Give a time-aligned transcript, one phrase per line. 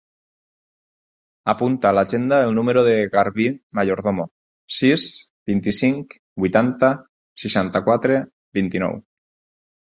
[1.51, 3.45] Apunta a l'agenda el número del Garbí
[3.81, 4.25] Mayordomo:
[4.79, 5.05] sis,
[5.53, 6.91] vint-i-cinc, vuitanta,
[7.45, 8.19] seixanta-quatre,
[8.61, 8.99] vint-i-nou.